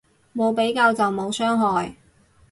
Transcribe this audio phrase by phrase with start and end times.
[0.35, 1.95] 冇比較就冇傷害